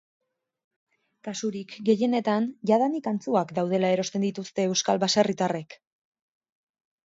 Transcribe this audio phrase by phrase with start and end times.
[1.27, 5.81] Kasurik gehienetan jadanik antzuak daudela erosten dituzte euskal baserritarrek.